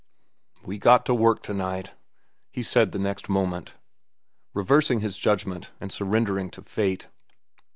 "We 0.63 0.79
got 0.79 1.05
to 1.05 1.13
work 1.13 1.43
to 1.43 1.53
night," 1.53 1.91
he 2.49 2.63
said 2.63 2.91
the 2.91 2.97
next 2.97 3.29
moment, 3.29 3.75
reversing 4.55 5.01
his 5.01 5.19
judgment 5.19 5.69
and 5.79 5.91
surrendering 5.93 6.49
to 6.57 6.63
fate. 6.63 7.05